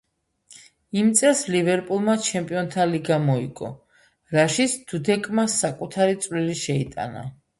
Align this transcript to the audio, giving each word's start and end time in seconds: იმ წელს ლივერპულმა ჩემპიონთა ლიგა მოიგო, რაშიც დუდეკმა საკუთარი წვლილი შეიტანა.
იმ 0.99 1.09
წელს 1.19 1.41
ლივერპულმა 1.55 2.15
ჩემპიონთა 2.29 2.87
ლიგა 2.93 3.19
მოიგო, 3.27 3.69
რაშიც 4.37 4.75
დუდეკმა 4.93 5.47
საკუთარი 5.57 6.17
წვლილი 6.27 6.57
შეიტანა. 6.65 7.25